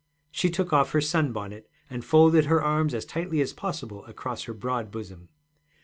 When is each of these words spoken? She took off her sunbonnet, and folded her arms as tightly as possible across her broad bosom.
She 0.31 0.49
took 0.49 0.73
off 0.73 0.93
her 0.93 0.99
sunbonnet, 0.99 1.69
and 1.87 2.03
folded 2.03 2.45
her 2.45 2.59
arms 2.59 2.95
as 2.95 3.05
tightly 3.05 3.39
as 3.39 3.53
possible 3.53 4.03
across 4.05 4.45
her 4.45 4.53
broad 4.55 4.89
bosom. 4.89 5.29